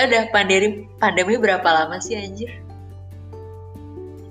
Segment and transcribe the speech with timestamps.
[0.00, 2.48] kita udah pandemi pandemi berapa lama sih anjir?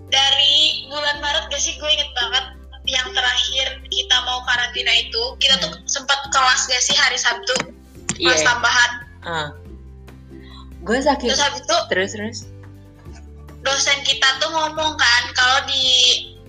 [0.10, 1.78] dari bulan Maret gak sih?
[1.78, 2.58] Gue inget banget.
[2.90, 7.54] Yang terakhir kita mau karantina itu kita tuh sempat kelas gak sih hari Sabtu?
[8.18, 8.50] Kelas Iya.
[8.50, 8.92] tambahan.
[9.22, 9.50] Ah.
[10.82, 12.40] Gue saking terus habis itu terus terus.
[13.62, 15.86] dosen kita tuh ngomong kan kalau di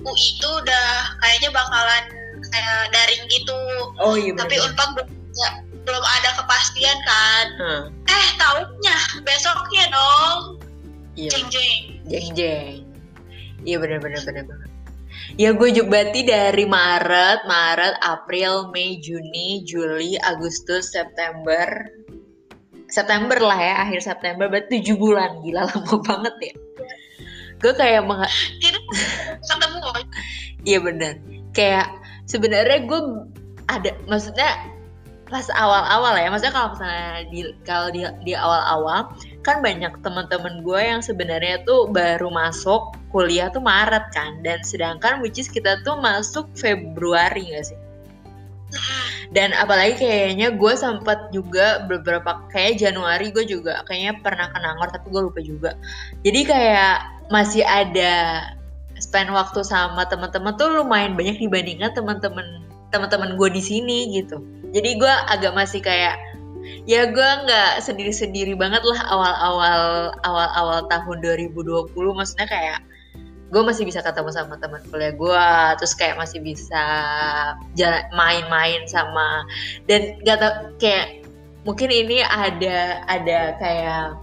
[0.00, 0.88] UI itu udah
[1.20, 2.04] kayaknya bakalan
[2.48, 3.60] kayak daring gitu.
[4.00, 5.50] Oh iya tapi unpad belum ya,
[5.90, 10.38] belum ada kepastian kan Ah, eh tahunya besoknya dong
[11.18, 11.30] iya.
[11.34, 12.76] jeng jeng Jeng jeng.
[13.62, 14.66] Iya bener bener bener bener.
[15.38, 21.86] Ya gue juga berarti dari Maret, Maret, April, Mei, Juni, Juli, Agustus, September.
[22.90, 25.38] September lah ya, akhir September berarti 7 bulan.
[25.38, 26.54] Gila lama banget ya.
[27.62, 28.26] Gue kayak meng-
[29.38, 29.78] ketemu.
[30.66, 31.14] Iya bener.
[31.54, 31.94] Kayak
[32.26, 33.00] sebenarnya gue
[33.70, 34.50] ada maksudnya
[35.30, 39.14] pas awal-awal ya, maksudnya kalau misalnya di kalau di di awal-awal
[39.46, 45.22] kan banyak teman-teman gue yang sebenarnya tuh baru masuk kuliah tuh Maret kan, dan sedangkan
[45.22, 47.78] which is kita tuh masuk Februari gak sih?
[49.30, 54.90] Dan apalagi kayaknya gue sempat juga beberapa kayak Januari gue juga kayaknya pernah ke Nangor
[54.90, 55.70] tapi gue lupa juga.
[56.26, 56.94] Jadi kayak
[57.30, 58.46] masih ada
[58.98, 64.42] spend waktu sama teman-teman tuh lumayan banyak dibandingkan teman-teman teman-teman gue di sini gitu.
[64.70, 66.16] Jadi gue agak masih kayak
[66.84, 69.84] ya gue nggak sendiri-sendiri banget lah awal-awal
[70.24, 72.80] awal-awal tahun 2020 maksudnya kayak
[73.50, 75.46] gue masih bisa ketemu sama teman kuliah gue
[75.82, 76.84] terus kayak masih bisa
[78.14, 79.42] main-main sama
[79.90, 81.26] dan gak tau kayak
[81.66, 84.16] mungkin ini ada ada kayak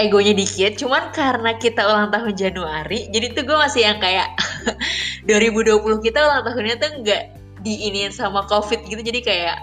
[0.00, 4.32] egonya dikit cuman karena kita ulang tahun Januari jadi tuh gue masih yang kayak
[5.28, 9.58] 2020 kita ulang tahunnya tuh nggak diinin sama covid gitu jadi kayak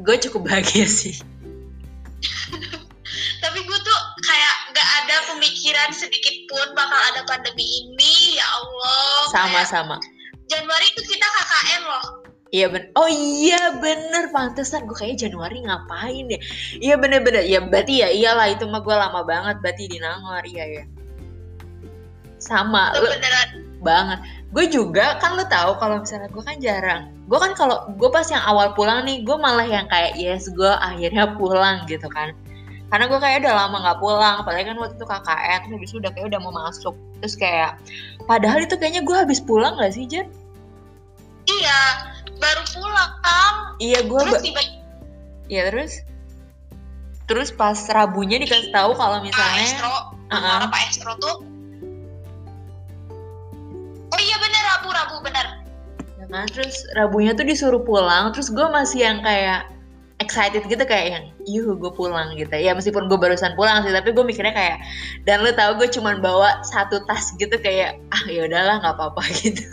[0.00, 1.16] gue cukup bahagia sih
[3.42, 9.28] tapi gue tuh kayak gak ada pemikiran sedikit pun bakal ada pandemi ini ya Allah
[9.32, 9.96] Kayak sama-sama
[10.48, 12.04] Januari itu kita KKN loh
[12.50, 16.42] Iya ben, oh iya bener pantesan gue kayak Januari ngapain deh?
[16.82, 20.82] Iya bener-bener, ya berarti ya iyalah itu mah gue lama banget berarti di Nangor iya
[20.82, 20.84] ya.
[22.42, 23.48] Sama lu beneran
[23.86, 24.18] banget.
[24.50, 27.02] Gue juga kan lu tahu kalau misalnya gue kan jarang.
[27.30, 30.72] Gue kan kalau gue pas yang awal pulang nih, gue malah yang kayak yes gue
[30.82, 32.34] akhirnya pulang gitu kan.
[32.90, 35.98] Karena gue kayak udah lama nggak pulang, apalagi kan waktu itu KKN, terus habis itu
[36.02, 36.94] udah kayak udah mau masuk.
[37.22, 37.78] Terus kayak,
[38.26, 40.26] padahal itu kayaknya gue habis pulang gak sih Jen?
[41.48, 41.80] iya
[42.40, 44.62] baru pulang kan Iya gue terus tiba
[45.50, 45.92] Iya terus?
[47.26, 49.94] Terus pas Rabunya dikasih tahu kalau Pak misalnya Estro
[50.30, 50.38] Uh-uh.
[50.42, 51.36] para Pak Estro tuh
[54.20, 55.46] oh iya bener Rabu Rabu bener.
[56.20, 59.64] Ya kan, terus Rabunya tuh disuruh pulang, terus gue masih yang kayak
[60.20, 62.52] excited gitu kayak yang yuh gue pulang gitu.
[62.52, 64.78] Ya meskipun gue barusan pulang sih tapi gue mikirnya kayak
[65.24, 69.24] dan lu tahu gue cuman bawa satu tas gitu kayak ah ya udahlah nggak apa-apa
[69.40, 69.64] gitu.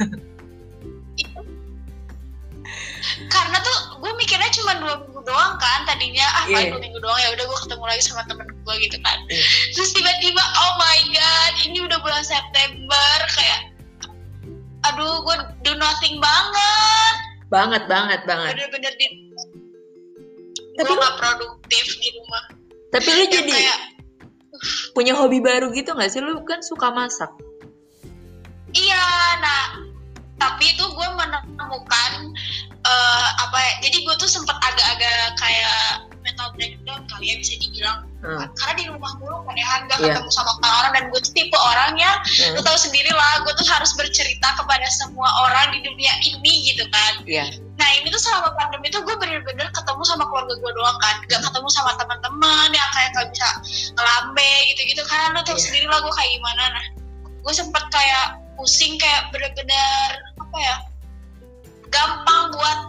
[3.27, 7.19] Karena tuh gue mikirnya cuma dua minggu doang kan tadinya ah paling dua minggu doang
[7.19, 9.19] ya udah gue ketemu lagi sama temen gue gitu kan.
[9.27, 9.43] Iya.
[9.75, 13.76] terus tiba-tiba oh my god ini udah bulan September kayak
[14.93, 17.15] aduh gue do nothing banget.
[17.47, 18.53] Banget banget banget.
[18.55, 19.07] Bener-bener di
[20.77, 22.43] Tapi gue gak produktif di rumah.
[22.93, 23.79] Tapi lu jadi kayak
[24.93, 26.21] punya hobi baru gitu nggak sih?
[26.21, 27.29] Lu kan suka masak.
[28.75, 29.05] Iya
[29.41, 29.63] nah
[30.37, 32.11] tapi itu gue menemukan
[32.85, 38.03] eh, apa ya jadi gue tuh sempet agak-agak kayak mental breakdown kali ya bisa dibilang.
[38.17, 40.17] Hmm, karena di rumah mulu kan ya gak Iya.
[40.17, 43.53] ketemu sama orang dan gue tuh tipe orang yang hmm, lu tahu sendiri lah gue
[43.55, 44.06] tuh harus kepada
[45.17, 47.25] semua orang di dunia ini gitu kan.
[47.25, 47.49] Iya.
[47.73, 51.17] Nah ini tuh selama pandemi tuh gue bener-bener ketemu sama keluarga gue doang kan.
[51.25, 53.49] Gak ketemu sama teman-teman yang kayak gak bisa
[53.97, 55.33] ngelambe gitu-gitu kan.
[55.33, 55.65] Lu tahu Iya.
[55.65, 56.63] sendiri lah gue kayak gimana.
[56.69, 56.85] Nah
[57.17, 58.25] gue sempet kayak
[58.61, 60.75] pusing kayak bener-bener apa ya
[61.89, 62.79] gampang buat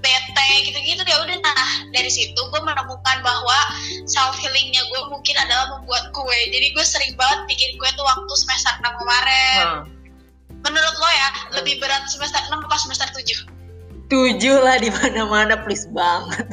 [0.00, 1.04] bete gitu-gitu.
[1.04, 3.58] Ya udah nah dari situ gue menemukan bahwa
[4.08, 6.40] self healingnya gue mungkin adalah membuat kue.
[6.48, 9.84] Jadi gue sering banget bikin kue tuh waktu semester 6 kemarin.
[9.84, 9.97] Hmm.
[10.66, 11.28] Menurut lo ya
[11.60, 13.58] lebih berat semester 6 apa semester 7
[14.08, 16.48] tujuh lah di mana mana please banget.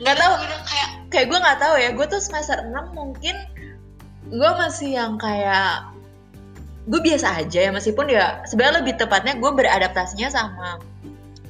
[0.00, 0.34] Nggak tahu.
[0.68, 1.88] Kayak kayak gue nggak tahu ya.
[1.96, 3.36] Gue tuh semester 6 mungkin
[4.28, 5.88] gue masih yang kayak
[6.86, 7.70] gue biasa aja ya.
[7.72, 10.78] Meskipun ya sebenarnya lebih tepatnya gue beradaptasinya sama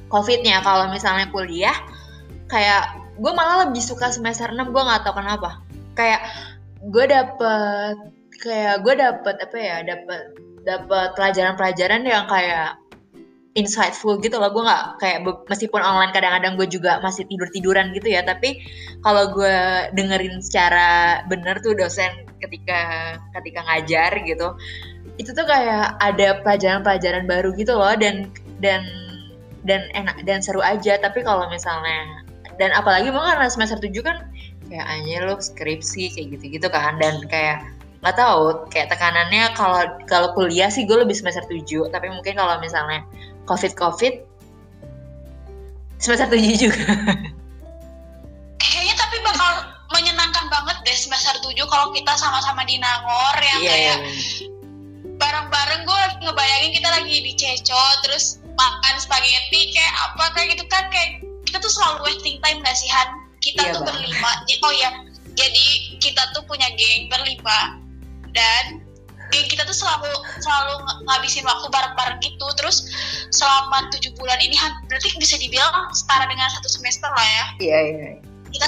[0.07, 0.63] covidnya.
[0.63, 1.75] Kalau misalnya kuliah
[2.47, 5.59] kayak gue malah lebih suka semester 6 gue nggak tahu kenapa.
[5.99, 6.23] Kayak
[6.79, 10.21] gue dapet kayak gue dapet apa ya dapet
[10.65, 12.79] dapet pelajaran-pelajaran yang kayak
[13.55, 14.51] insightful gitu loh.
[14.51, 18.59] Gue nggak kayak meskipun online kadang-kadang gue juga masih tidur tiduran gitu ya tapi
[18.99, 19.57] kalau gue
[19.95, 24.53] dengerin secara bener tuh dosen ketika ketika ngajar gitu
[25.15, 28.27] itu tuh kayak ada pelajaran-pelajaran baru gitu loh dan
[28.59, 28.83] dan
[29.63, 30.99] dan enak dan seru aja.
[30.99, 32.25] Tapi kalau misalnya
[32.59, 34.17] dan apalagi mau karena semester 7 kan
[34.67, 37.63] kayak anjir lo skripsi kayak gitu-gitu kan dan kayak
[38.05, 42.61] nggak tahu kayak tekanannya kalau kalau kuliah sih gue lebih semester 7 tapi mungkin kalau
[42.61, 43.01] misalnya
[43.49, 44.21] covid covid
[45.97, 46.37] semester 7
[46.69, 46.85] juga
[48.61, 53.73] kayaknya tapi bakal menyenangkan banget deh semester 7 kalau kita sama-sama di Nangor yang yeah,
[53.73, 54.53] kayak yeah.
[55.17, 60.85] bareng-bareng gue ngebayangin kita lagi di Ceco terus makan spaghetti kayak apa kayak gitu kan
[60.93, 63.09] kayak kita tuh selalu wasting time gak sih Han
[63.41, 63.97] kita yeah, tuh bang.
[63.97, 64.31] berlima
[64.61, 64.93] oh ya
[65.33, 65.65] jadi
[65.97, 67.81] kita tuh punya geng berlima
[68.35, 68.85] dan
[69.33, 70.11] geng kita tuh selalu
[70.43, 72.47] selalu ngabisin waktu bareng-bareng gitu.
[72.61, 72.85] Terus
[73.33, 74.53] selama tujuh bulan ini
[74.85, 77.45] berarti bisa dibilang setara dengan satu semester lah ya?
[77.57, 78.09] Iya iya
[78.55, 78.67] kita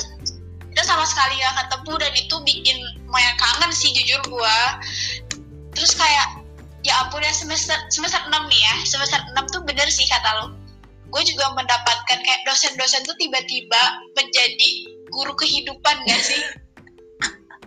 [0.73, 2.77] kita sama sekali gak ketemu dan itu bikin
[3.07, 4.77] lumayan kangen sih jujur gua.
[5.73, 6.43] Terus kayak
[6.85, 8.75] ya ampun ya semester semester 6 nih ya.
[8.85, 10.45] Semester 6 tuh bener sih kata lo.
[11.07, 13.81] Gue juga mendapatkan kayak dosen-dosen tuh tiba-tiba
[14.19, 14.69] menjadi
[15.07, 16.41] guru kehidupan gak sih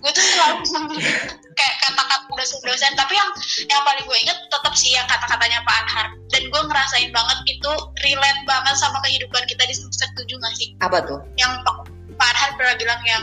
[0.00, 0.64] gue tuh selalu
[1.58, 2.92] kayak kata-kata dosen-dosen.
[2.96, 3.30] Tapi yang
[3.68, 6.06] yang paling gue inget tetap sih yang kata-katanya Pak Anhar.
[6.32, 7.72] Dan gue ngerasain banget itu
[8.04, 10.72] relate banget sama kehidupan kita di semester tujuh gak sih?
[10.80, 11.20] Apa tuh?
[11.36, 11.76] Yang Pak,
[12.16, 13.22] Pak Anhar pernah bilang yang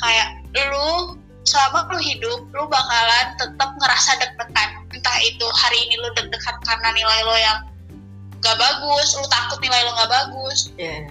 [0.00, 4.70] kayak lu selama lu hidup lu bakalan tetap ngerasa deg-degan.
[4.96, 7.58] Entah itu hari ini lu deg-degan karena nilai lo yang
[8.40, 10.72] gak bagus lu takut nilai lo gak bagus.
[10.80, 11.04] Yeah.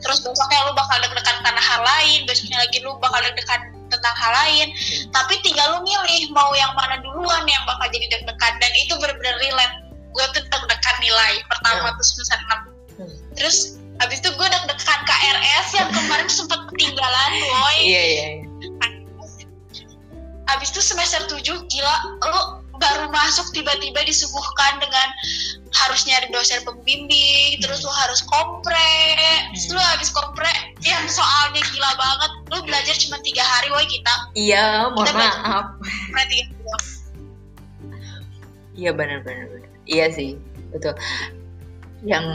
[0.00, 3.73] terus besoknya lu bakal deg-degan karena hal lain besoknya lagi lu bakal deg-degan
[4.04, 5.08] tentang hal lain hmm.
[5.16, 9.32] tapi tinggal lu milih mau yang mana duluan yang bakal jadi deg-degan dan itu bener-bener
[9.40, 9.76] relate
[10.12, 11.96] gue tuh deg-degan nilai pertama hmm.
[11.96, 12.38] tuh semester
[13.00, 13.16] 6 hmm.
[13.40, 18.44] terus habis itu gue deg-degan KRS yang kemarin sempat ketinggalan boy iya iya, iya.
[20.52, 21.40] habis itu semester 7
[21.72, 21.96] gila
[22.28, 25.08] lu baru masuk tiba-tiba disuguhkan dengan
[25.74, 28.94] harus nyari dosen pembimbing, terus lu harus kompre,
[29.50, 30.46] terus lu habis kompre
[30.86, 34.14] yang soalnya gila banget, lu belajar cuma tiga hari, woi kita.
[34.38, 35.66] Iya, mohon maaf.
[38.74, 40.38] Iya benar-benar, iya sih,
[40.70, 40.94] betul.
[42.06, 42.26] Yang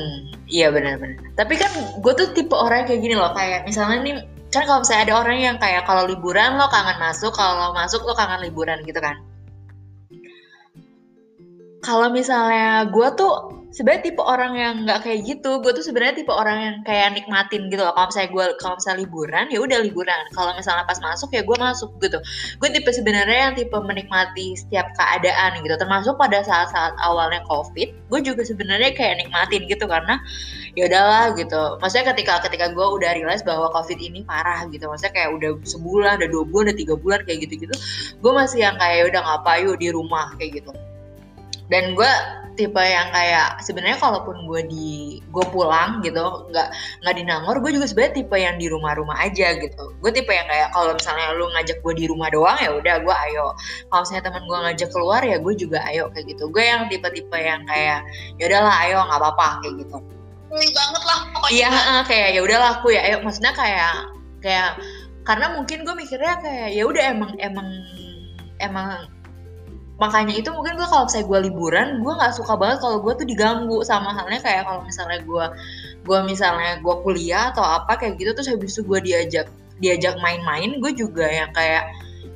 [0.52, 1.20] iya benar-benar.
[1.36, 4.16] Tapi kan gue tuh tipe orang kayak gini loh, kayak misalnya nih
[4.50, 8.18] kan kalau misalnya ada orang yang kayak kalau liburan lo kangen masuk, kalau masuk lo
[8.18, 9.20] kangen liburan gitu kan
[11.90, 15.58] kalau misalnya gue tuh sebenarnya tipe orang yang nggak kayak gitu.
[15.58, 17.94] Gue tuh sebenarnya tipe orang yang kayak nikmatin gitu loh.
[17.98, 20.24] Kalau misalnya gue kalau misalnya liburan ya udah liburan.
[20.38, 22.22] Kalau misalnya pas masuk ya gue masuk gitu.
[22.62, 25.76] Gue tipe sebenarnya yang tipe menikmati setiap keadaan gitu.
[25.82, 30.22] Termasuk pada saat-saat awalnya covid gue juga sebenarnya kayak nikmatin gitu karena
[30.78, 31.82] ya udahlah gitu.
[31.82, 34.86] Maksudnya ketika ketika gue udah realize bahwa covid ini parah gitu.
[34.86, 37.76] Maksudnya kayak udah sebulan udah dua bulan udah tiga bulan kayak gitu gitu
[38.20, 40.72] gue masih yang kayak ya udah ngapain di rumah kayak gitu
[41.70, 42.12] dan gue
[42.60, 44.90] tipe yang kayak sebenarnya kalaupun gue di
[45.32, 46.68] gue pulang gitu nggak
[47.06, 49.96] nggak di Nangor gue juga sebenarnya tipe yang di rumah-rumah aja gitu.
[50.04, 53.16] Gue tipe yang kayak kalau misalnya lu ngajak gue di rumah doang ya udah gue
[53.32, 53.56] ayo.
[53.88, 56.44] Kalau misalnya teman gue ngajak keluar ya gue juga ayo kayak gitu.
[56.52, 58.04] Gue yang tipe-tipe yang kayak
[58.36, 59.98] ya udahlah ayo nggak apa-apa kayak gitu.
[60.52, 61.56] Banget lah pokoknya.
[61.56, 61.70] Iya
[62.10, 63.18] kayak ya udahlah aku ya ayo.
[63.24, 63.94] Maksudnya kayak
[64.44, 64.70] kayak
[65.24, 67.70] karena mungkin gue mikirnya kayak ya udah emang emang
[68.60, 69.08] emang
[70.00, 73.28] makanya itu mungkin gue kalau misalnya gue liburan gue nggak suka banget kalau gue tuh
[73.28, 75.46] diganggu sama halnya kayak kalau misalnya gue
[76.08, 79.48] gue misalnya gue kuliah atau apa kayak gitu terus habis itu gue diajak
[79.84, 81.84] diajak main-main gue juga yang kayak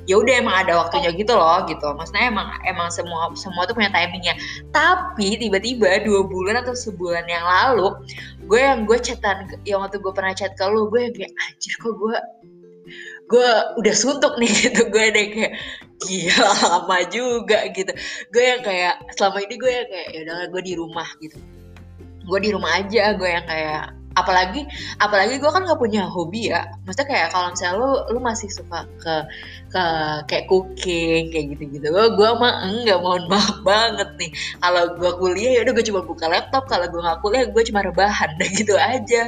[0.04, 1.84] ya udah emang ada waktunya gitu loh gitu.
[1.96, 4.36] Maksudnya emang emang semua semua tuh punya timingnya.
[4.68, 7.88] Tapi tiba-tiba dua bulan atau sebulan yang lalu
[8.44, 11.74] gue yang gue chatan yang waktu gue pernah chat ke lu gue yang kayak anjir
[11.80, 12.16] kok gue
[13.24, 13.50] gue
[13.80, 15.52] udah suntuk nih gitu gue ada kayak
[16.04, 17.92] gila lama juga gitu.
[18.28, 21.38] Gue yang kayak selama ini gue yang kayak ya udah gue di rumah gitu.
[22.24, 24.66] Gue di rumah aja gue yang kayak apalagi
[25.02, 26.70] apalagi gue kan gak punya hobi ya.
[26.86, 29.14] Maksudnya kayak kalau misalnya lu lu masih suka ke
[29.74, 29.84] ke
[30.30, 34.30] kayak cooking kayak gitu gitu gue gue mah enggak mohon maaf banget nih.
[34.62, 36.64] Kalau gue kuliah ya udah gue cuma buka laptop.
[36.70, 39.22] Kalau gue nggak kuliah gue cuma rebahan dan gitu aja.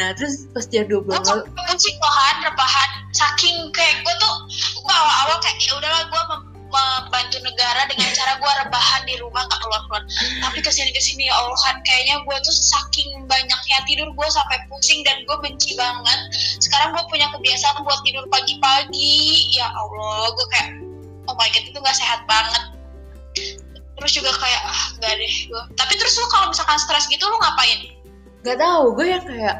[0.00, 1.22] Nah terus pas jam dua bulan
[1.76, 4.34] sih rebahan rebahan saking kayak gue tuh
[4.82, 9.60] gue awal-awal kayak ya udahlah gue membantu negara dengan cara gue rebahan di rumah gak
[9.62, 10.02] keluar keluar
[10.42, 14.28] tapi ke sini ke sini ya Allah kan kayaknya gue tuh saking banyaknya tidur gue
[14.30, 16.20] sampai pusing dan gue benci banget.
[16.58, 19.54] Sekarang gue punya kebiasaan buat tidur pagi-pagi.
[19.54, 20.70] Ya Allah gue kayak
[21.30, 22.64] oh my god itu gak sehat banget.
[23.94, 27.36] Terus juga kayak ah gak deh gue tapi terus lu kalau misalkan stres gitu lu
[27.38, 27.80] ngapain?
[28.44, 29.56] Gak tau gue yang kayak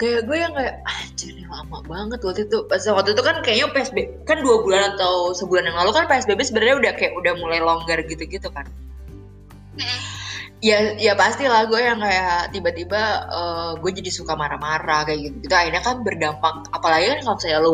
[0.00, 2.58] kayak gue yang kayak anjir ini lama banget waktu itu.
[2.64, 6.40] Pas waktu itu kan kayaknya PSBB kan dua bulan atau sebulan yang lalu kan PSBB
[6.48, 8.64] sebenarnya udah kayak udah mulai longgar gitu-gitu kan.
[10.60, 13.00] Ya ya pastilah gue yang kayak tiba-tiba
[13.32, 17.60] uh, gue jadi suka marah-marah kayak gitu gitu akhirnya kan berdampak apalagi kan kalau misalnya
[17.64, 17.72] lo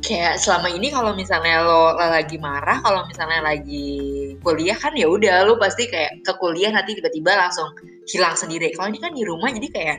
[0.00, 3.92] kayak selama ini kalau misalnya lo, lo lagi marah kalau misalnya lagi
[4.40, 7.68] kuliah kan ya udah lo pasti kayak ke kuliah nanti tiba-tiba langsung
[8.08, 8.72] hilang sendiri.
[8.72, 9.98] Kalau ini kan di rumah jadi kayak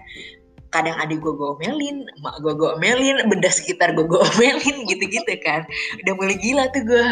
[0.73, 5.33] kadang adik gue gue omelin, mak gue gue omelin, benda sekitar gue gue omelin gitu-gitu
[5.45, 5.63] kan.
[6.01, 7.05] Udah mulai gila tuh gue.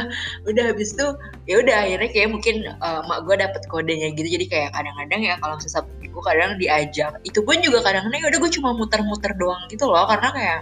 [0.50, 1.14] Udah habis tuh
[1.46, 4.26] ya udah akhirnya kayak mungkin uh, mak gue dapet kodenya gitu.
[4.26, 7.14] Jadi kayak kadang-kadang ya kalau sabtu minggu kadang diajak.
[7.22, 10.62] Itu pun juga kadang-kadang ya udah gue cuma muter-muter doang gitu loh karena kayak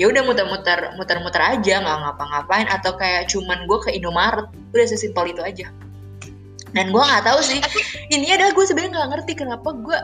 [0.00, 5.36] ya udah muter-muter muter-muter aja nggak ngapa-ngapain atau kayak cuman gue ke Indomaret udah sesimpel
[5.36, 5.68] itu aja
[6.72, 7.60] dan gue nggak tahu sih
[8.08, 9.98] ini adalah gue sebenarnya nggak ngerti kenapa gue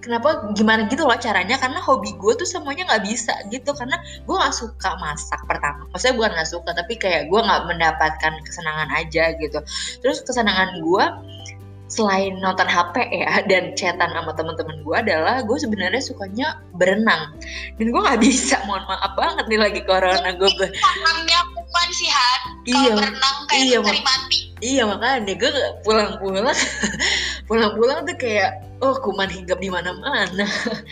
[0.00, 1.60] kenapa gimana gitu loh caranya?
[1.60, 3.70] Karena hobi gue tuh semuanya nggak bisa gitu.
[3.76, 5.86] Karena gue nggak suka masak pertama.
[5.92, 9.58] Maksudnya bukan nggak suka tapi kayak gue nggak mendapatkan kesenangan aja gitu.
[10.00, 11.04] Terus kesenangan gue
[11.90, 17.36] selain nonton HP ya dan chatan sama teman-teman gue adalah gue sebenarnya sukanya berenang.
[17.76, 20.68] Dan gue nggak bisa mohon maaf banget nih lagi corona gue gue
[21.52, 22.42] bukan sih Han.
[22.66, 24.38] Iya, berenang kayak iya, mati.
[24.62, 25.50] iya makanya gue
[25.82, 26.58] pulang-pulang.
[27.50, 30.46] Pulang-pulang tuh kayak oh kuman hinggap di mana-mana.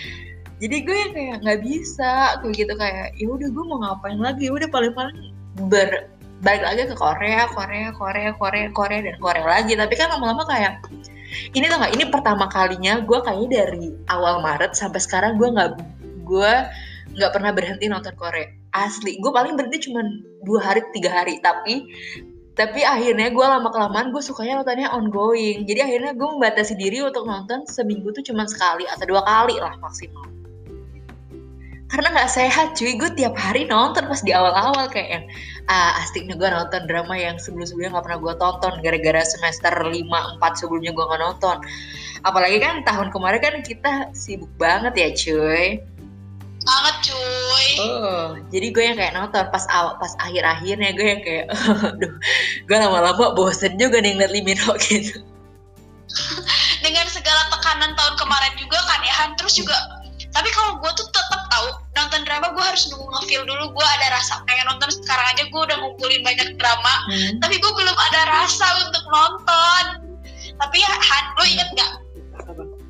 [0.63, 4.51] Jadi gue kayak nggak bisa kayak gitu kayak ya udah gue mau ngapain lagi?
[4.51, 5.19] Ya udah paling-paling
[5.71, 9.79] ber balik lagi ke Korea Korea Korea Korea Korea dan Korea lagi.
[9.79, 10.83] Tapi kan lama-lama kayak
[11.55, 15.79] ini tuh nggak ini pertama kalinya gue kayaknya dari awal Maret sampai sekarang gue nggak
[16.27, 16.53] gue
[17.19, 18.51] nggak pernah berhenti nonton Korea.
[18.75, 20.03] Asli gue paling berhenti cuma
[20.43, 21.39] dua hari tiga hari.
[21.39, 21.87] Tapi
[22.59, 25.63] tapi akhirnya gue lama kelamaan gue sukanya nontonnya ongoing.
[25.63, 29.79] Jadi akhirnya gue membatasi diri untuk nonton seminggu tuh cuma sekali atau dua kali lah
[29.79, 30.27] maksimal.
[31.87, 32.99] Karena nggak sehat cuy.
[32.99, 35.25] Gue tiap hari nonton pas di awal-awal kayak yang
[35.71, 39.95] ah, asik nih gue nonton drama yang sebelum-sebelumnya nggak pernah gue tonton gara-gara semester 5
[39.95, 41.57] 4 sebelumnya gue nggak nonton.
[42.27, 45.79] Apalagi kan tahun kemarin kan kita sibuk banget ya cuy
[46.69, 47.69] banget cuy.
[47.81, 51.47] Oh jadi gue yang kayak nonton pas awal pas akhir akhirnya gue yang kayak
[51.89, 52.13] aduh
[52.69, 55.25] gue lama-lama bosen juga nih ngeliat Limino gitu.
[56.85, 59.77] Dengan segala tekanan tahun kemarin juga kan ya Han terus juga
[60.29, 64.13] tapi kalau gue tuh tetap tahu nonton drama gue harus nunggu ngefeel dulu gue ada
[64.13, 67.41] rasa pengen nonton sekarang aja gue udah ngumpulin banyak drama hmm.
[67.41, 69.85] tapi gue belum ada rasa untuk nonton.
[70.59, 71.93] Tapi ya Han lo inget gak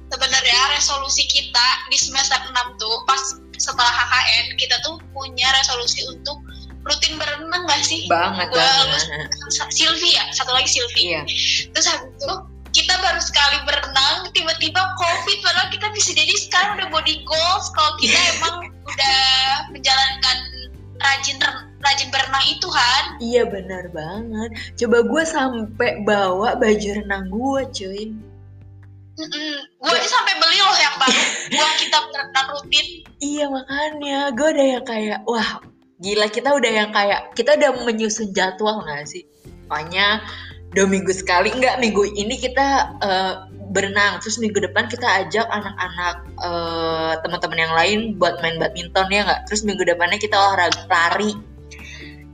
[0.08, 3.20] sebenarnya resolusi kita di semester 6 tuh pas
[3.58, 6.38] setelah HKN kita tuh punya resolusi untuk
[6.86, 8.06] rutin berenang gak sih?
[8.08, 9.28] Banget Gua banget.
[9.74, 11.12] Silvi ya, satu lagi Silvi.
[11.12, 11.22] Iya.
[11.74, 12.34] Terus habis itu
[12.72, 17.92] kita baru sekali berenang, tiba-tiba COVID, padahal kita bisa jadi sekarang udah body goals kalau
[17.98, 19.18] kita emang udah
[19.72, 20.38] menjalankan
[20.98, 21.38] rajin
[21.78, 23.04] rajin berenang itu kan?
[23.22, 24.50] Iya benar banget.
[24.78, 28.04] Coba gue sampai bawa baju renang gue, cuy.
[29.18, 29.54] Mm -mm.
[29.82, 32.86] Gue aja sampai beli loh yang baru buat kita berenang rutin.
[33.18, 35.58] Iya makanya gue udah yang kayak wah
[35.98, 39.26] gila kita udah yang kayak kita udah menyusun jadwal nggak sih?
[39.66, 40.22] Pokoknya
[40.70, 46.16] dua minggu sekali enggak minggu ini kita uh, berenang terus minggu depan kita ajak anak-anak
[46.40, 51.36] uh, teman-teman yang lain buat main badminton ya nggak terus minggu depannya kita olahraga lari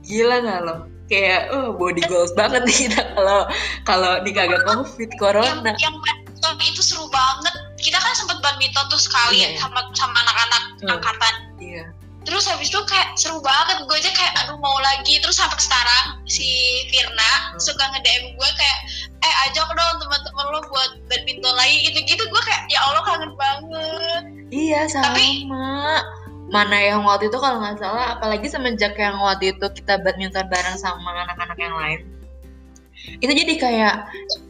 [0.03, 0.75] gila nggak lo
[1.09, 3.41] kayak oh body goals banget nih kita kalau
[3.87, 8.85] kalau di kagak covid corona yang, yang badminton itu seru banget kita kan sempet badminton
[8.93, 9.57] tuh sekali yeah.
[9.57, 10.93] sama sama anak-anak hmm.
[10.93, 11.87] angkatan yeah.
[12.25, 16.21] terus habis itu kayak seru banget gue aja kayak aduh mau lagi terus sampai sekarang
[16.29, 17.61] si Firna hmm.
[17.61, 18.79] suka nge DM gue kayak
[19.25, 24.23] eh ajak dong teman-teman lo buat badminton lagi gitu-gitu gue kayak ya Allah kangen banget
[24.53, 25.49] iya sama Tapi,
[26.45, 30.77] mana yang waktu itu kalau nggak salah apalagi semenjak yang waktu itu kita badminton bareng
[30.77, 32.14] sama anak-anak yang lain
[33.21, 33.95] itu jadi kayak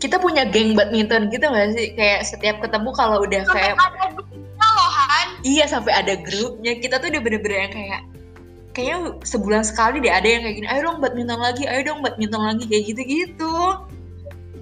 [0.02, 1.94] kita punya geng badminton gitu gak sih?
[1.94, 5.28] Kayak setiap ketemu kalau udah kayak ada grupnya loh Han.
[5.46, 6.78] Iya sampai ada grupnya.
[6.80, 8.02] Kita tuh udah bener-bener yang kayak
[8.76, 12.44] kayaknya sebulan sekali deh ada yang kayak gini ayo dong badminton lagi ayo dong badminton
[12.44, 13.56] lagi kayak gitu-gitu.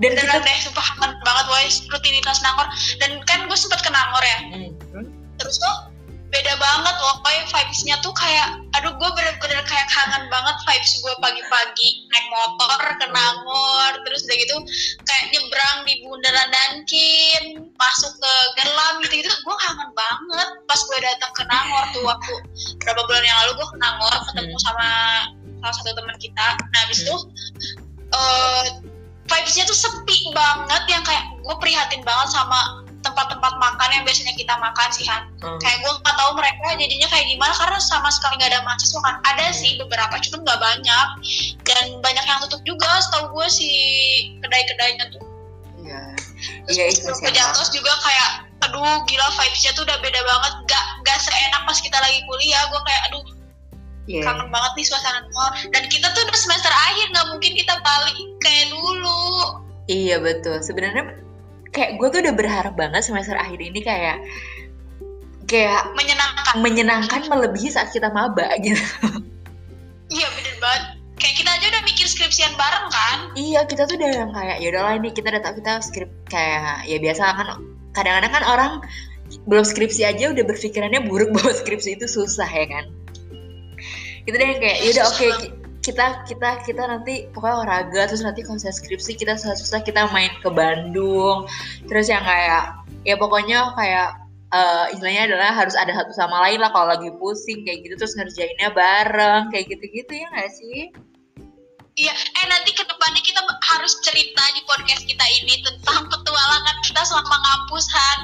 [0.02, 0.88] Dan kita deh sumpah
[1.22, 1.66] banget boy.
[1.94, 2.68] Rutinitas nangor.
[2.98, 4.40] Dan kan gue sempet ke nangor ya.
[4.54, 5.06] Hmm.
[5.42, 5.93] terus tuh
[6.34, 7.16] beda banget loh.
[7.22, 11.90] Kayak vibesnya tuh kayak aduh gue bener-bener kayak kangen banget vibes gue pagi-pagi.
[12.10, 14.56] Naik motor ke Nangor terus udah gitu
[15.06, 17.44] kayak nyebrang di bundaran Dankin
[17.78, 22.34] masuk ke Gerlam gitu gitu gue kangen banget pas gue datang ke Nangor tuh waktu
[22.82, 24.66] berapa bulan yang lalu gue ke Nangor ketemu hmm.
[24.66, 24.88] sama
[25.64, 26.48] salah satu teman kita.
[26.60, 27.16] Nah habis itu
[28.12, 28.66] uh,
[29.32, 33.43] vibesnya tuh sepi banget yang kayak gue prihatin banget sama tempat-tempat
[34.54, 35.24] kita makan sih Han.
[35.42, 35.58] Hmm.
[35.58, 39.16] kayak gue nggak tahu mereka jadinya kayak gimana karena sama sekali nggak ada mahasiswa kan.
[39.26, 39.58] Ada hmm.
[39.58, 41.08] sih beberapa cuma nggak banyak.
[41.66, 43.70] Dan banyak yang tutup juga setahu gue si
[44.46, 45.24] kedai-kedainya tuh.
[45.82, 46.02] Iya.
[46.70, 48.30] Iya itu jatuh juga kayak
[48.70, 50.54] aduh gila vibesnya tuh udah beda banget.
[50.70, 53.26] Gak gak seenak pas kita lagi kuliah gue kayak aduh
[54.06, 54.22] yeah.
[54.22, 58.18] kangen banget nih suasana mall dan kita tuh udah semester akhir nggak mungkin kita balik
[58.38, 59.58] kayak dulu.
[59.90, 60.62] Iya betul.
[60.62, 61.18] Sebenarnya
[61.74, 64.22] kayak gue tuh udah berharap banget semester akhir ini kayak
[65.50, 66.56] kayak menyenangkan.
[66.62, 68.80] menyenangkan melebihi saat kita maba gitu.
[70.14, 70.84] Iya bener banget.
[71.18, 73.18] Kayak kita aja udah mikir skripsian bareng kan?
[73.34, 76.86] Iya kita tuh udah yang kayak ya udahlah ini kita udah tahu kita skrip kayak
[76.86, 77.48] ya biasa kan
[77.94, 78.72] kadang-kadang kan orang
[79.50, 82.86] belum skripsi aja udah berpikirannya buruk bahwa skripsi itu susah ya kan?
[84.24, 85.32] Kita udah yang kayak ya udah oke okay,
[85.84, 90.48] kita kita kita nanti pokoknya olahraga terus nanti konser skripsi kita susah-susah kita main ke
[90.48, 91.44] Bandung
[91.92, 94.16] terus yang kayak ya pokoknya kayak
[94.56, 98.16] uh, istilahnya adalah harus ada satu sama lain lah kalau lagi pusing kayak gitu terus
[98.16, 100.94] ngerjainnya bareng kayak gitu-gitu ya nggak sih?
[101.94, 107.06] Iya, eh nanti ke depannya kita harus cerita di podcast kita ini tentang petualangan kita
[107.06, 108.20] selama ngampus Han.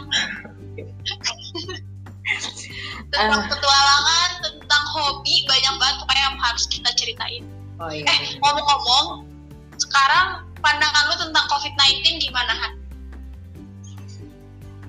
[3.13, 3.49] tentang uh.
[3.49, 4.29] petualangan,
[4.89, 7.43] hobi banyak banget pokoknya yang harus kita ceritain.
[7.79, 8.05] Oh, iya.
[8.05, 9.23] Eh ngomong-ngomong,
[9.79, 12.73] sekarang pandangan lu tentang COVID-19 gimana Han?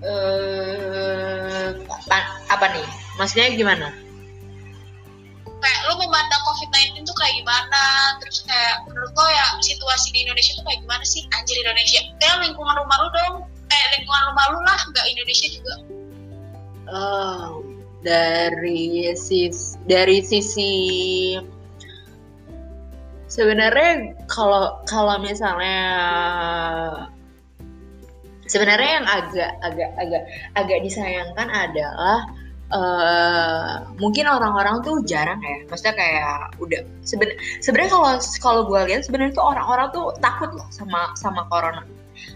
[0.00, 1.70] Uh,
[2.48, 2.86] apa nih?
[3.20, 3.92] Maksudnya gimana?
[5.60, 7.82] Kayak lu memandang COVID-19 tuh kayak gimana?
[8.24, 11.22] Terus kayak menurut lo ya situasi di Indonesia tuh kayak gimana sih?
[11.36, 12.00] Anjir Indonesia.
[12.16, 13.34] Kayak lingkungan rumah lu dong.
[13.70, 15.74] Eh lingkungan rumah lu lah, nggak Indonesia juga.
[16.90, 17.62] Oh,
[18.00, 20.72] dari sisi dari sisi
[23.28, 25.78] sebenarnya kalau kalau misalnya
[28.48, 30.22] sebenarnya yang agak agak agak
[30.58, 32.26] agak disayangkan adalah
[32.74, 35.62] uh, mungkin orang-orang tuh jarang ya.
[35.70, 37.30] Maksudnya kayak udah seben
[37.62, 38.10] sebenarnya kalau
[38.42, 41.84] kalau gue lihat sebenarnya tuh orang-orang tuh takut loh sama sama corona.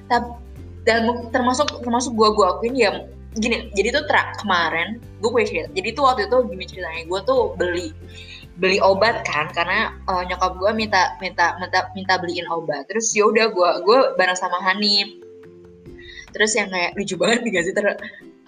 [0.06, 0.44] Tapi
[0.84, 2.92] dan termasuk termasuk gue gue akuin ya
[3.34, 7.20] gini jadi tuh tra, kemarin gue punya cerita jadi tuh waktu itu gini ceritanya gue
[7.26, 7.88] tuh beli
[8.54, 13.26] beli obat kan karena uh, nyokap gue minta minta minta minta beliin obat terus ya
[13.26, 15.22] udah gue gue bareng sama Hani.
[16.34, 17.86] Terus yang kayak lucu banget nih gak sih ter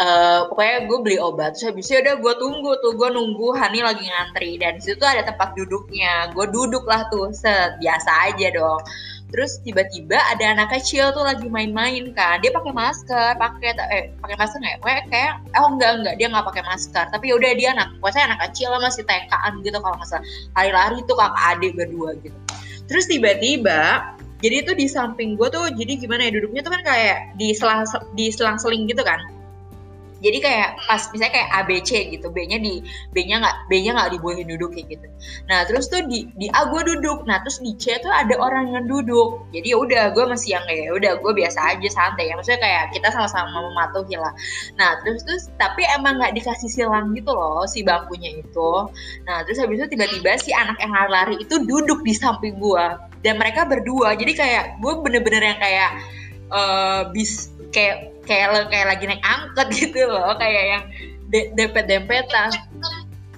[0.03, 3.49] uh, pokoknya gue beli obat terus habis itu ya udah gue tunggu tuh gue nunggu
[3.57, 8.11] Hani lagi ngantri dan situ tuh ada tempat duduknya gue duduk lah tuh set biasa
[8.33, 8.81] aja dong
[9.27, 12.39] terus tiba-tiba ada anak kecil tuh lagi main-main kan.
[12.41, 14.79] Dia pakai masker pakai eh pakai masker nggak ya?
[14.83, 17.05] Kayak kayak oh enggak enggak dia nggak pakai masker.
[17.11, 20.25] Tapi udah dia anak pokoknya anak kecil lah masih TK-an gitu kalau nggak salah.
[20.55, 22.39] Lari-lari tuh kakak adik berdua gitu.
[22.87, 23.81] Terus tiba-tiba
[24.41, 27.89] jadi itu di samping gue tuh jadi gimana ya duduknya tuh kan kayak di selang
[28.13, 29.17] di selang-seling gitu kan
[30.27, 32.83] jadi kayak pas misalnya kayak ABC gitu B-nya di
[33.15, 35.07] B-nya nggak B-nya nggak dibolehin duduk kayak gitu.
[35.47, 37.23] Nah terus tuh di di A gue duduk.
[37.31, 39.47] Nah terus di C tuh ada orang yang duduk.
[39.55, 42.27] Jadi ya udah gue masih yang kayak ya udah gue biasa aja santai.
[42.27, 44.35] Ya maksudnya kayak kita sama-sama mematuhi lah.
[44.75, 48.71] Nah terus terus tapi emang nggak dikasih silang gitu loh si bangkunya itu.
[49.31, 52.87] Nah terus habis itu tiba-tiba si anak yang lari-lari itu duduk di samping gue
[53.23, 54.19] dan mereka berdua.
[54.19, 55.91] Jadi kayak gue bener-bener yang kayak
[56.51, 60.85] uh, bis kayak kayak kayak lagi naik angkot gitu loh kayak yang
[61.31, 62.51] de dempet dempetan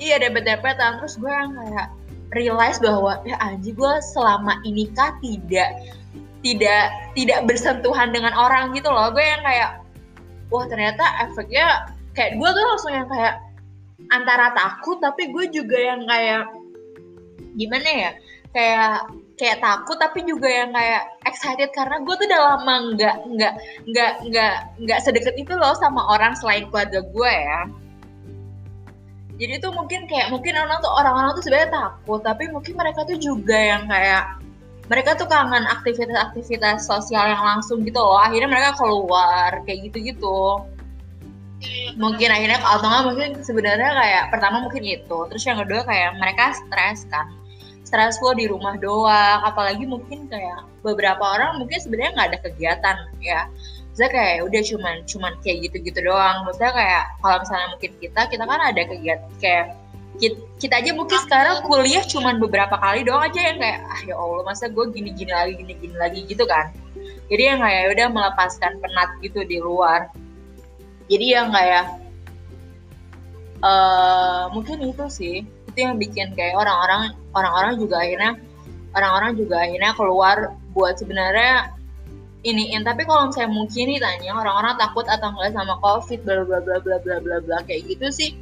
[0.03, 1.89] iya dempet dempetan terus gue yang kayak
[2.37, 5.73] realize bahwa ya anjing gue selama ini kah tidak
[6.45, 9.11] tidak tidak bersentuhan dengan orang gitu loh.
[9.11, 9.83] Gue yang kayak
[10.53, 13.43] wah ternyata efeknya kayak gue tuh langsung yang kayak
[14.09, 16.49] antara takut tapi gue juga yang kayak
[17.59, 18.11] gimana ya
[18.55, 19.05] kayak
[19.39, 23.55] kayak takut tapi juga yang kayak excited karena gue tuh udah lama nggak nggak
[23.87, 27.61] nggak nggak nggak sedekat itu loh sama orang selain keluarga gue ya.
[29.39, 33.19] Jadi tuh mungkin kayak mungkin orang tuh orang-orang tuh sebenarnya takut tapi mungkin mereka tuh
[33.23, 34.43] juga yang kayak
[34.91, 38.19] mereka tuh kangen aktivitas-aktivitas sosial yang langsung gitu loh.
[38.19, 40.67] Akhirnya mereka keluar kayak gitu-gitu.
[41.95, 45.19] Mungkin akhirnya atau nggak mungkin sebenarnya kayak pertama mungkin itu.
[45.31, 47.31] Terus yang kedua kayak mereka stres kan
[47.89, 49.41] stressful di rumah doang.
[49.49, 53.49] Apalagi mungkin kayak beberapa orang mungkin sebenarnya nggak ada kegiatan ya.
[53.97, 56.45] Saya kayak udah cuman cuman kayak gitu-gitu doang.
[56.45, 59.67] Maksudnya kayak kalau misalnya mungkin kita kita kan ada kegiatan kayak
[60.19, 64.15] kita, kita aja mungkin sekarang kuliah cuman beberapa kali doang aja yang kayak ah ya
[64.19, 66.75] allah masa gue gini-gini lagi gini-gini lagi gitu kan.
[67.29, 70.11] Jadi yang kayak udah melepaskan penat gitu di luar.
[71.09, 71.87] Jadi yang kayak
[73.63, 75.37] uh, mungkin itu sih
[75.79, 78.35] itu yang bikin kayak orang-orang orang-orang juga akhirnya
[78.99, 80.37] orang-orang juga akhirnya keluar
[80.75, 81.71] buat sebenarnya
[82.43, 82.83] iniin.
[82.83, 86.99] Tapi kalau misalnya mungkin ditanya orang-orang takut atau enggak sama covid bla bla bla bla
[86.99, 88.35] bla bla bla kayak gitu sih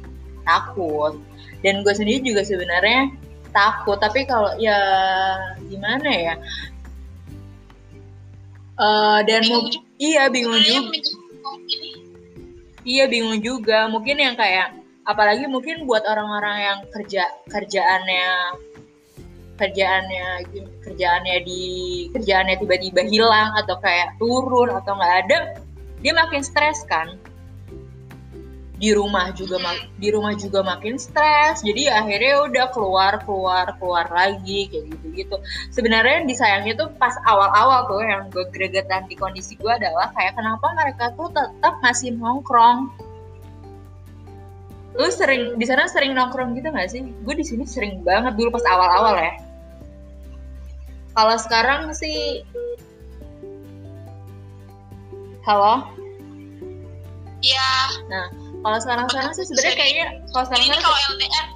[0.49, 1.13] takut.
[1.61, 3.13] Dan gue sendiri juga sebenarnya
[3.53, 4.01] takut.
[4.01, 4.81] Tapi kalau ya
[5.69, 6.35] gimana ya?
[8.81, 9.69] Uh, dan Bingung
[10.01, 10.89] iya bingung juga.
[11.69, 11.89] ini
[12.81, 13.85] Iya bingung juga.
[13.93, 14.73] Mungkin yang kayak
[15.07, 18.27] apalagi mungkin buat orang-orang yang kerja kerjaannya
[19.57, 20.27] kerjaannya
[20.85, 21.63] kerjaannya di
[22.13, 25.37] kerjaannya tiba-tiba hilang atau kayak turun atau nggak ada,
[25.99, 27.17] dia makin stres kan.
[28.77, 29.57] Di rumah juga
[29.97, 31.65] di rumah juga makin stres.
[31.65, 35.35] Jadi akhirnya udah keluar keluar keluar lagi kayak gitu-gitu.
[35.73, 40.37] Sebenarnya yang disayangnya tuh pas awal-awal tuh yang gue gregetan di kondisi gue adalah kayak
[40.37, 42.93] kenapa mereka tuh tetap masih nongkrong.
[44.97, 47.05] Lu sering di sana sering nongkrong gitu gak sih?
[47.21, 49.33] Gue di sini sering banget dulu pas awal-awal ya.
[51.13, 52.41] Kalau sekarang sih
[55.47, 55.87] Halo?
[57.39, 57.71] ya
[58.09, 58.27] Nah,
[58.65, 61.47] kalau sekarang-sekarang sih sebenarnya kayaknya kalau ini sekarang kalau LDR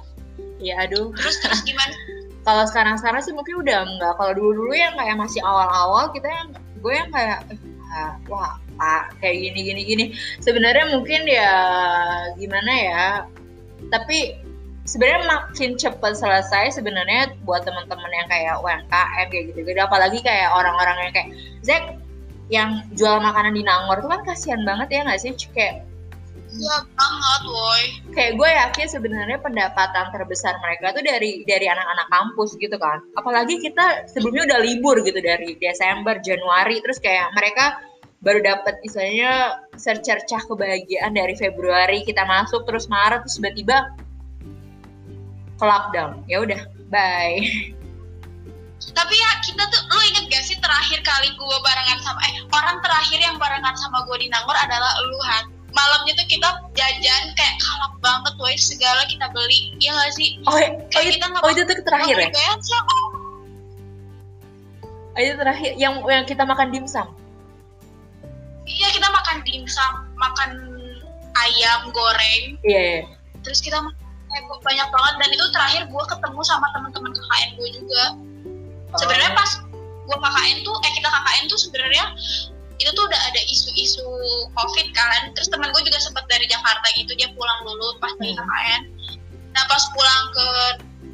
[0.62, 1.10] ya aduh.
[1.18, 1.92] terus terus gimana
[2.42, 4.18] Kalau sekarang-sekarang sih mungkin udah enggak.
[4.18, 6.48] Kalau dulu-dulu yang kayak masih awal-awal kita yang
[6.82, 7.58] gue yang kayak eh,
[7.94, 10.04] ah, wah pak kayak gini gini gini.
[10.42, 11.54] Sebenarnya mungkin ya
[12.34, 13.06] gimana ya.
[13.94, 14.34] Tapi
[14.82, 19.78] sebenarnya makin cepet selesai sebenarnya buat teman-teman yang kayak UMKM kayak gitu-gitu.
[19.78, 21.30] Apalagi kayak orang-orang yang kayak
[21.62, 21.84] Zack
[22.50, 25.86] yang jual makanan di Nangor itu kan kasihan banget ya nggak sih kayak
[26.52, 32.60] Iya banget woi kayak gue yakin sebenarnya pendapatan terbesar mereka tuh dari dari anak-anak kampus
[32.60, 37.80] gitu kan apalagi kita sebelumnya udah libur gitu dari Desember Januari terus kayak mereka
[38.22, 43.90] baru dapat istilahnya secercah kebahagiaan dari Februari kita masuk terus Maret terus tiba-tiba
[45.58, 46.22] ke lockdown.
[46.30, 47.42] Ya udah bye.
[48.82, 52.78] Tapi ya kita tuh lu inget gak sih terakhir kali gue barengan sama eh orang
[52.82, 55.44] terakhir yang barengan sama gue di Nangor adalah lu Han?
[55.72, 60.38] Malamnya tuh kita jajan kayak kalap banget woi segala kita beli ya gak sih?
[60.46, 62.28] Oh, ya- oh, Kayak itu, kita nggak oh itu tuh terakhir ya?
[62.30, 63.06] Oh.
[65.14, 67.06] oh, itu terakhir yang yang kita makan dimsum
[68.64, 70.50] iya kita makan dimsum makan
[71.38, 73.02] ayam goreng iya iya.
[73.42, 73.78] terus kita
[74.64, 78.02] banyak banget dan itu terakhir gue ketemu sama teman-teman KKN gue juga
[78.96, 79.38] sebenarnya Oh.
[79.38, 79.50] pas
[80.02, 82.04] gue KKN tuh eh kita KKN tuh sebenarnya
[82.80, 84.08] itu tuh udah ada isu-isu
[84.56, 88.32] covid kan terus teman gue juga sempat dari Jakarta gitu dia pulang dulu pas di
[88.32, 88.40] Hmm.
[88.40, 88.82] KKN
[89.52, 90.46] nah pas pulang ke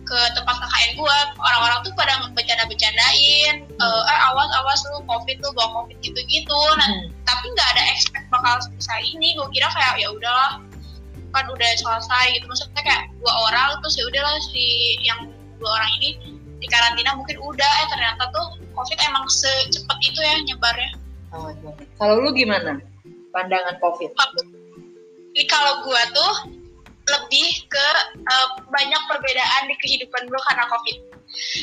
[0.08, 5.52] ke tempat KKN gue orang-orang tuh pada bercanda-bercandain eh eh, awas awas lu covid tuh
[5.52, 6.60] bawa covid gitu-gitu.
[6.80, 7.12] Nah Hmm.
[7.28, 9.36] tapi nggak ada expect bakal sebesar ini.
[9.36, 10.64] Gue kira kayak ya udahlah
[11.36, 12.48] kan udah selesai gitu.
[12.48, 14.64] Maksudnya kayak dua orang terus ya udahlah si
[15.04, 15.28] yang
[15.60, 16.08] dua orang ini
[16.58, 17.72] di karantina mungkin udah.
[17.84, 20.90] Eh ternyata tuh covid emang secepat itu ya nyebarnya.
[21.28, 21.76] Oh, iya.
[22.00, 22.80] kalau lu gimana
[23.36, 24.08] pandangan covid?
[25.46, 26.32] Kalau gua tuh
[27.08, 30.96] lebih ke eh, banyak perbedaan di kehidupan gua karena covid.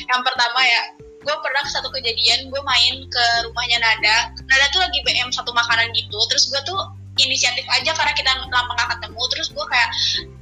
[0.06, 0.82] Yang pertama ya
[1.26, 4.30] gue pernah satu kejadian gue main ke rumahnya Nada.
[4.46, 6.18] Nada tuh lagi BM satu makanan gitu.
[6.30, 6.78] Terus gue tuh
[7.18, 9.22] inisiatif aja karena kita lama gak ketemu.
[9.34, 9.90] Terus gue kayak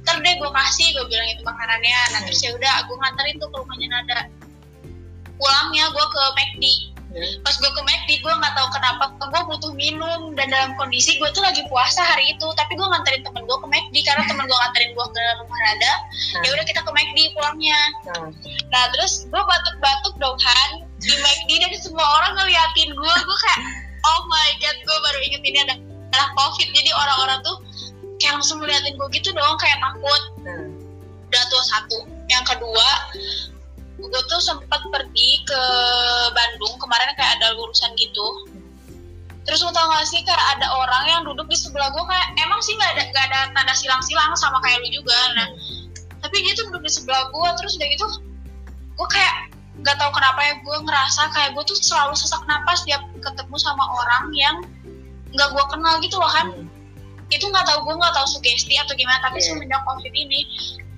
[0.05, 1.99] ntar deh gue kasih gue bilang itu makanannya.
[2.13, 4.19] Nah terus ya udah gue nganterin tuh ke rumahnya Nada.
[5.41, 6.65] Pulangnya gue ke McD.
[7.15, 10.35] Pas gue ke McD gue nggak tahu kenapa gue butuh minum.
[10.35, 12.47] Dan dalam kondisi gue tuh lagi puasa hari itu.
[12.59, 15.93] Tapi gue nganterin temen gue ke McD karena temen gue nganterin gue ke rumah Nada
[16.43, 17.79] ya udah kita ke McD pulangnya.
[18.11, 18.27] Nah,
[18.71, 20.71] nah terus gue batuk-batuk dong Han.
[20.99, 23.59] Di McD dan semua orang ngeliatin gue gue kayak
[24.03, 25.75] oh my god gue baru inget ini ada
[26.11, 26.67] adalah covid.
[26.71, 27.55] Jadi orang-orang tuh
[28.19, 30.23] kayak langsung ngeliatin gue gitu dong kayak takut.
[30.43, 30.67] Nah.
[31.25, 31.99] udah tuh satu.
[32.31, 32.87] Yang kedua
[34.15, 35.61] gue tuh sempat pergi ke
[36.31, 38.47] Bandung kemarin kayak ada urusan gitu
[39.43, 42.63] terus lo tau gak sih kayak ada orang yang duduk di sebelah gue kayak emang
[42.63, 45.51] sih nggak ada nggak ada tanda silang-silang sama kayak lu juga nah
[46.23, 48.05] tapi dia tuh duduk di sebelah gue terus udah gitu
[48.95, 49.35] gue kayak
[49.83, 53.83] nggak tahu kenapa ya gue ngerasa kayak gue tuh selalu sesak napas tiap ketemu sama
[53.83, 54.55] orang yang
[55.35, 56.71] nggak gue kenal gitu loh kan Hmm.
[57.33, 59.57] itu nggak tahu gue nggak tahu sugesti atau gimana tapi Yeah.
[59.57, 60.45] semenjak covid ini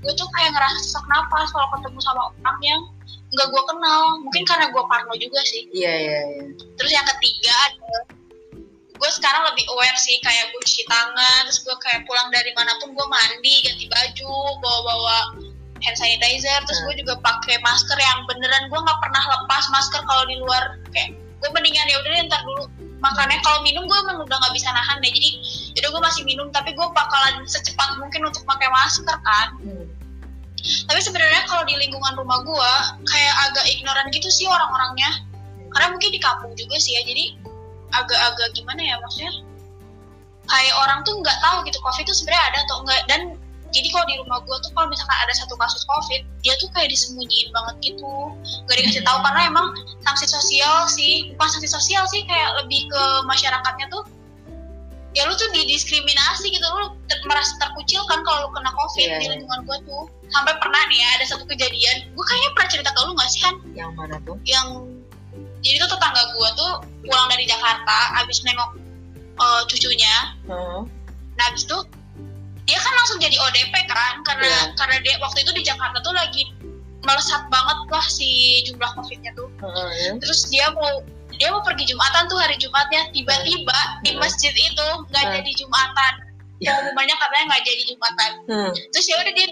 [0.03, 2.81] gue tuh kayak ngerasa sesak napas kalau ketemu sama orang yang
[3.27, 6.43] nggak gue kenal mungkin karena gue parno juga sih Iya iya iya.
[6.75, 8.03] terus yang ketiga adalah
[8.97, 12.73] gue sekarang lebih aware sih kayak gue cuci tangan terus gue kayak pulang dari mana
[12.81, 15.17] pun gue mandi ganti baju bawa bawa
[15.77, 16.87] hand sanitizer terus Hmm.
[16.89, 21.13] gue juga pakai masker yang beneran gue nggak pernah lepas masker kalau di luar kayak
[21.37, 22.65] gue mendingan ya udah deh, ntar dulu
[22.97, 25.29] makannya kalau minum gue emang udah nggak bisa nahan deh jadi
[25.77, 29.76] udah gue masih minum tapi gue bakalan secepat mungkin untuk pakai masker kan Hmm.
[30.61, 32.73] Tapi sebenarnya kalau di lingkungan rumah gue
[33.07, 35.23] kayak agak ignoran gitu sih orang-orangnya.
[35.71, 37.37] Karena mungkin di kampung juga sih ya jadi
[37.93, 39.31] agak-agak gimana ya maksudnya?
[40.47, 43.21] Kayak orang tuh nggak tahu gitu covid itu sebenarnya ada atau enggak dan
[43.75, 46.87] jadi kalau di rumah gue tuh kalau misalkan ada satu kasus covid dia tuh kayak
[46.87, 48.13] disembunyiin banget gitu.
[48.65, 49.67] Nggak dikasih tahu karena emang
[50.07, 54.07] sanksi sosial sih bukan sanksi sosial sih kayak lebih ke masyarakatnya tuh
[55.17, 59.25] ya lu tuh didiskriminasi gitu lu ter- merasa terkucilkan kalau lu kena covid Iya, di
[59.25, 59.31] iya.
[59.33, 62.99] lingkungan gue tuh sampai pernah nih ya ada satu kejadian gue kayaknya pernah cerita ke
[63.01, 64.37] lu nggak sih kan Yang mana tuh?
[64.45, 64.67] yang
[65.59, 68.77] jadi tuh tetangga gue tuh pulang dari Jakarta habis nengok
[69.35, 70.85] eh, cucunya Hmm.
[71.33, 71.77] nah habis itu
[72.63, 74.61] dia kan langsung jadi ODP kan karena Iya.
[74.75, 76.45] karena dia waktu itu di Jakarta tuh lagi
[76.99, 78.27] melesat banget lah si
[78.63, 80.11] jumlah covidnya tuh Hmm, ya.
[80.19, 80.99] terus dia mau
[81.37, 84.19] dia mau pergi jumatan tuh hari Jumatnya tiba-tiba di Hmm.
[84.21, 85.35] masjid itu nggak Hmm.
[85.41, 86.13] jadi jumatan
[86.57, 86.73] Ya.
[86.73, 88.71] pengumumannya katanya nggak jadi jumatan Hmm.
[88.89, 89.47] terus ya udah dia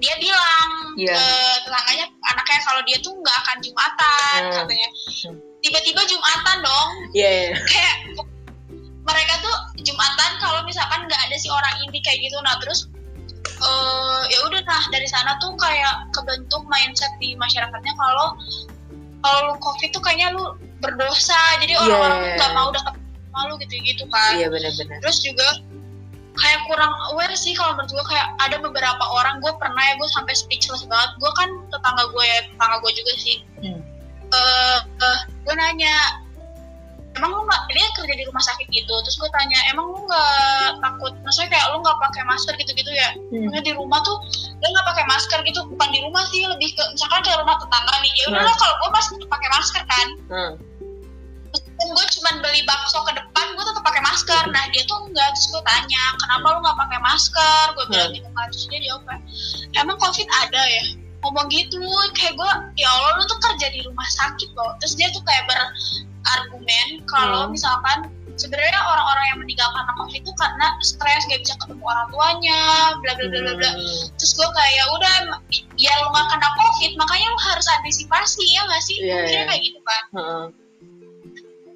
[0.00, 1.12] dia bilang Iya.
[1.12, 1.24] ke
[1.68, 4.54] tetangganya anaknya kalau dia tuh nggak akan jumatan Hmm.
[4.62, 4.88] katanya
[5.26, 5.36] Hmm.
[5.60, 7.52] tiba-tiba jumatan dong Iya iya.
[7.68, 7.94] kayak
[9.00, 12.86] mereka tuh jumatan kalau misalkan nggak ada si orang ini kayak gitu nah terus
[13.60, 18.32] eh ya udah nah dari sana tuh kayak kebentuk mindset di masyarakatnya kalau
[19.20, 20.44] kalau lu covid tuh kayaknya lu
[20.78, 21.80] berdosa jadi Iya.
[21.82, 22.94] orang-orang tuh nggak mau deket
[23.30, 24.96] sama lu gitu gitu kan Iya benar-benar.
[25.00, 25.48] terus juga
[26.32, 30.08] kayak kurang aware sih kalau menurut gue kayak ada beberapa orang gue pernah ya gue
[30.10, 33.80] sampai speechless banget gue kan tetangga gue ya tetangga gue juga sih Hmm.
[34.30, 35.94] eh eh, gue nanya
[37.18, 38.94] emang lu nggak dia kerja di rumah sakit gitu.
[39.02, 41.12] Terus gue tanya emang lu nggak takut?
[41.26, 43.08] Maksudnya kayak lu nggak pakai masker gitu-gitu ya.
[43.34, 43.50] Hmm.
[43.50, 45.60] Di rumah tuh dia nggak pakai masker gitu.
[45.66, 48.12] Bukan di rumah sih lebih ke misalkan ke rumah tetangga nih.
[48.14, 48.60] Ya udah Hmm.
[48.60, 50.08] kalau gue masih pakai masker kan.
[50.30, 50.52] Hmm.
[51.50, 54.42] Meskipun gue cuma beli bakso ke depan gue tetap pakai masker.
[54.54, 57.64] Nah dia tuh enggak terus gue tanya kenapa lu nggak pakai masker?
[57.74, 58.16] Gue bilang Hmm.
[58.16, 59.02] gitu kan terus dia jawab
[59.74, 60.84] emang covid ada ya?
[61.20, 61.76] Ngomong gitu
[62.16, 64.72] kayak gue ya allah lu tuh kerja di rumah sakit loh.
[64.80, 65.44] Terus dia tuh kayak
[66.20, 67.52] berargumen kalau Hmm.
[67.52, 67.98] misalkan
[68.36, 72.60] sebenarnya orang-orang yang meninggal karena covid itu karena stres gak bisa ketemu orang tuanya
[73.00, 74.04] bla bla bla bla bla Hmm.
[74.16, 75.14] terus gue kayak ya udah
[75.76, 79.48] ya lu gak kena covid makanya lu harus antisipasi ya gak sih Iya, Mikirnya iya.
[79.48, 80.44] kayak gitu kan Hmm.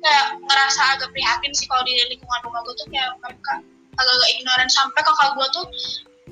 [0.01, 3.53] kayak ngerasa agak prihatin sih kalau di lingkungan rumah gue tuh kayak mereka
[3.95, 5.67] agak-agak ignoran sampai kakak gue tuh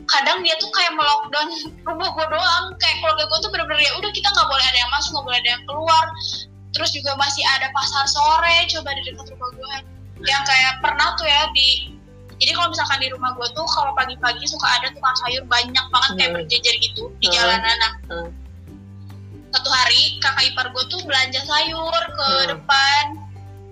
[0.08, 1.48] kadang dia tuh kayak melockdown
[1.88, 4.90] rumah gue doang kayak keluarga gue tuh bener-bener ya udah kita nggak boleh ada yang
[4.92, 6.04] masuk nggak boleh ada yang keluar
[6.72, 9.74] terus juga masih ada pasar sore coba di dekat rumah gue
[10.24, 11.92] yang kayak pernah tuh ya di
[12.42, 16.10] jadi kalau misalkan di rumah gue tuh kalau pagi-pagi suka ada tukang sayur banyak banget
[16.18, 16.36] kayak Hmm.
[16.42, 17.34] berjejer gitu di Hmm.
[17.38, 18.28] jalanan nah Hmm.
[19.52, 22.48] satu hari kakak ipar gue tuh belanja sayur ke Hmm.
[22.56, 23.04] depan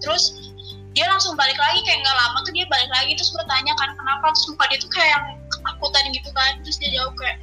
[0.04, 0.52] terus
[0.90, 3.90] dia langsung balik lagi kayak nggak lama tuh dia balik lagi terus gue tanya kan
[3.94, 7.36] kenapa terus muka dia tuh kayak yang ketakutan gitu kan terus dia jawab kayak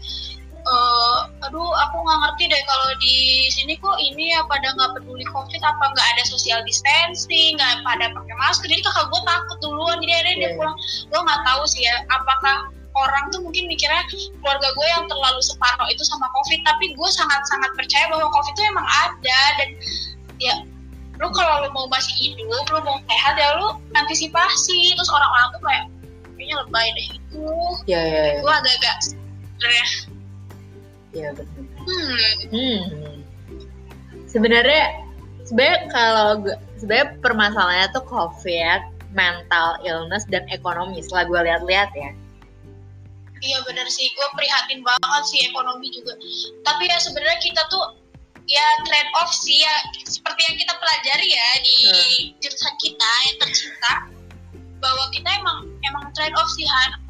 [0.68, 5.24] "Eh, aduh aku nggak ngerti deh kalau di sini kok ini ya pada nggak peduli
[5.32, 8.68] covid apa nggak ada social distancing nggak pada pakai masker.
[8.68, 9.96] Jadi kakak gue takut duluan.
[10.04, 10.76] Jadi akhirnya dia pulang.
[11.08, 12.68] Gue nggak tahu sih ya apakah
[13.00, 16.60] orang tuh mungkin mikirnya keluarga gue yang terlalu separoh itu sama covid.
[16.68, 19.42] Tapi gue sangat-sangat percaya bahwa covid itu emang ada.
[19.64, 19.70] Dan
[20.44, 20.56] ya
[21.24, 25.00] lu kalau lu mau masih hidup lu mau sehat ya lu antisipasi.
[25.00, 25.84] Terus orang-orang tuh kayak
[26.36, 27.08] kayaknya lebay deh.
[27.16, 27.48] Itu
[27.88, 28.40] Iya iya iya.
[28.44, 30.17] gue agak-agak sebenarnya
[31.18, 31.62] Iya benar.
[31.82, 33.20] hmm Hmm.
[34.30, 34.86] Sebenarnya
[35.50, 36.46] sebenarnya kalau
[36.78, 38.82] sebenarnya permasalahannya tuh COVID,
[39.18, 41.02] mental illness dan ekonomi.
[41.02, 42.12] Setelah gue lihat-lihat ya.
[43.38, 46.18] iya benar sih gue prihatin banget sih ekonomi juga
[46.66, 47.94] tapi ya sebenarnya kita tuh
[48.50, 49.76] ya trade off sih ya
[50.08, 51.78] seperti yang kita pelajari ya di
[52.42, 53.94] jurusan kita yang tercinta
[54.82, 57.07] bahwa kita emang emang trade off sih Han